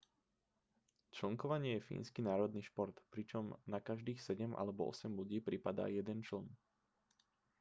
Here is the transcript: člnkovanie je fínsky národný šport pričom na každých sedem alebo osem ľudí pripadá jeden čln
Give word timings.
člnkovanie 1.17 1.71
je 1.77 1.85
fínsky 1.89 2.21
národný 2.31 2.61
šport 2.69 2.95
pričom 3.13 3.43
na 3.73 3.77
každých 3.89 4.17
sedem 4.27 4.49
alebo 4.61 4.81
osem 4.91 5.11
ľudí 5.19 5.37
pripadá 5.47 5.85
jeden 5.97 6.19
čln 6.27 6.45